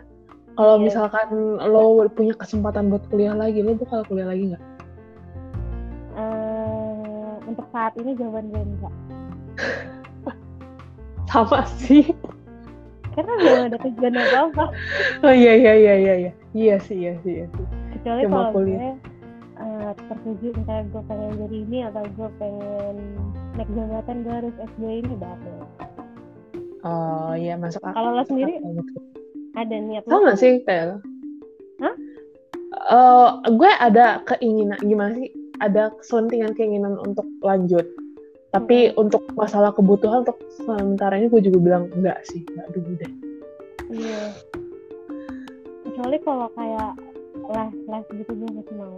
[0.56, 0.84] Kalau Iya.
[0.88, 1.28] misalkan
[1.60, 4.64] lo punya kesempatan buat kuliah lagi, lo bakal kuliah lagi nggak?
[7.56, 8.94] Untuk saat ini jawaban gue enggak
[11.32, 12.12] Sama sih.
[13.12, 14.66] karena belum ada tujuan apa apa
[15.24, 16.32] Oh iya iya iya iya iya.
[16.52, 17.32] Iya sih iya sih.
[17.34, 17.66] Iya sih.
[17.94, 18.96] kecuali Cuma kalau gue kuliah.
[19.56, 22.96] eh, tertuju misalnya gue pengen jadi ini atau gue pengen
[23.56, 25.56] naik jabatan gue harus S2 ini baru
[26.84, 27.96] Oh iya masuk akal.
[27.96, 28.52] Kalau lo sendiri?
[28.54, 29.00] akal, betul.
[29.56, 30.98] ada niat lo sama sih kayak lo.
[31.82, 31.96] Hah?
[32.76, 35.32] Eh, gue ada keinginan gimana sih?
[35.64, 37.86] Ada selentingan keinginan untuk lanjut.
[38.52, 43.12] Tapi untuk masalah kebutuhan untuk sementara ini gue juga bilang enggak sih, enggak dulu deh.
[43.92, 44.22] Iya.
[45.84, 46.92] Kecuali kalau kayak
[47.52, 48.98] les les gitu gue masih mau.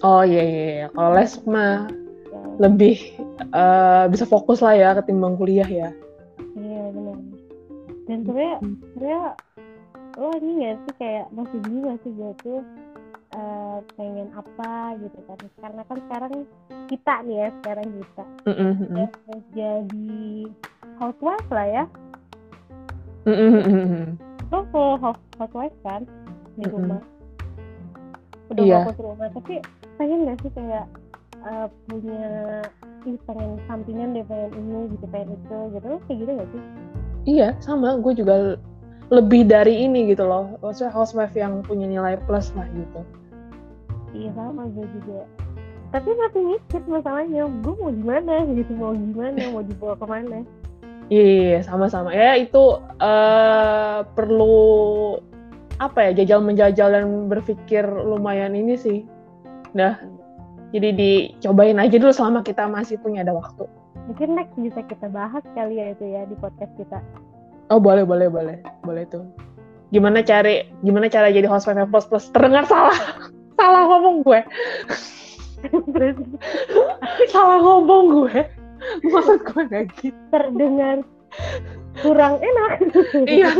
[0.00, 0.86] Oh iya iya, iya.
[0.96, 1.84] kalau les mah
[2.30, 2.96] Ya, lebih
[3.50, 5.90] eh, bisa fokus lah ya ketimbang kuliah ya.
[6.54, 7.18] iya benar.
[8.06, 9.22] Dan sebenarnya sebenarnya
[10.18, 12.60] lo ini gak sih kayak masih bingung sih gue tuh
[13.30, 16.32] eh, pengen apa gitu kan karena kan sekarang
[16.90, 18.24] kita nih ya sekarang kita
[18.98, 20.18] ya, harus jadi
[20.98, 21.84] housewife lah ya
[23.24, 24.16] mm-mm.
[24.50, 26.02] lo full house housewife kan
[26.58, 26.74] di Mm-mm.
[26.74, 27.02] rumah
[28.50, 28.78] udah Iya.
[28.82, 29.62] fokus rumah tapi
[29.94, 30.86] pengen gak sih kayak
[31.46, 32.22] eh, punya
[33.06, 36.62] ih pengen sampingan deh pengen ini gitu pengen itu gitu Lo kayak gitu gak sih
[37.28, 38.00] Iya, sama.
[38.00, 38.56] Gue juga
[39.12, 40.56] lebih dari ini gitu loh.
[40.64, 43.04] Maksudnya housewife yang punya nilai plus lah gitu.
[44.20, 45.24] Iya sama gue juga
[45.90, 50.40] tapi masih mikir masalahnya gue mau gimana gitu mau gimana mau dibawa ke mana
[51.10, 52.14] Iya, iya, iya, sama-sama.
[52.14, 55.18] Ya itu eh perlu
[55.82, 59.02] apa ya jajal menjajal dan berpikir lumayan ini sih.
[59.74, 59.98] Nah,
[60.70, 63.66] jadi dicobain aja dulu selama kita masih punya ada waktu.
[64.06, 66.98] mungkin next bisa kita bahas kali ya itu ya di podcast kita
[67.70, 69.22] Oh boleh, boleh, boleh, boleh tuh.
[69.94, 72.26] Gimana cari, gimana cara jadi yang plus plus?
[72.34, 73.30] Terdengar salah,
[73.60, 74.40] salah ngomong gue,
[77.28, 78.40] salah ngomong gue.
[78.80, 80.16] Maksud gue gak gitu.
[80.32, 81.04] terdengar
[82.00, 82.72] kurang enak
[83.28, 83.50] Iya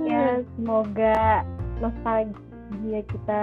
[0.00, 1.44] ya semoga
[1.84, 3.42] nostalgia kita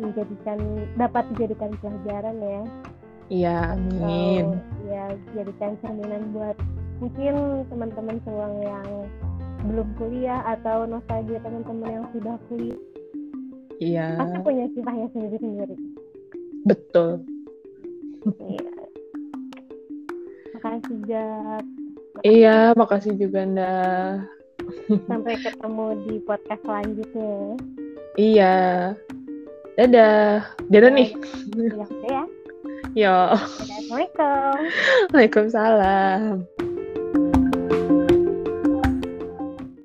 [0.00, 0.58] dijadikan
[0.96, 2.62] dapat dijadikan pelajaran ya
[3.30, 4.58] Iya, amin.
[4.58, 5.04] atau ya
[5.38, 6.58] jadikan cerminan buat
[6.98, 8.88] mungkin teman-teman semua yang
[9.64, 12.80] belum kuliah atau nostalgia teman-teman yang sudah kuliah
[13.80, 15.76] Iya, pasti punya kisahnya sendiri-sendiri
[16.62, 17.24] betul.
[18.38, 18.68] iya
[20.54, 21.64] makasih Jat
[22.20, 23.80] Iya, makasih juga Nda.
[25.08, 27.56] sampai ketemu di podcast selanjutnya
[28.14, 28.56] Iya.
[29.80, 30.44] Dadah.
[30.68, 31.08] Dadah nih.
[31.56, 32.22] ya ya
[32.92, 33.16] Yo.
[33.32, 34.58] assalamualaikum
[35.14, 36.44] Waalaikumsalam.